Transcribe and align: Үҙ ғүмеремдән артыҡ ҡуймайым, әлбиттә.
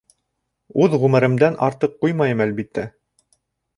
Үҙ 0.85 0.95
ғүмеремдән 1.03 1.59
артыҡ 1.67 1.95
ҡуймайым, 2.07 2.43
әлбиттә. 2.47 2.87